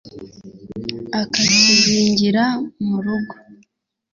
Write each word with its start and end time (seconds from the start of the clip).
akakizingira 1.21 2.45
mu 2.85 2.95
rugo. 3.03 3.35